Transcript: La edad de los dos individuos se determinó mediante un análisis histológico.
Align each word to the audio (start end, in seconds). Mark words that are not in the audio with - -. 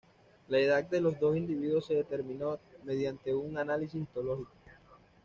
La 0.47 0.57
edad 0.57 0.83
de 0.85 0.99
los 0.99 1.19
dos 1.19 1.37
individuos 1.37 1.85
se 1.85 1.93
determinó 1.93 2.57
mediante 2.85 3.35
un 3.35 3.55
análisis 3.59 4.01
histológico. 4.01 4.49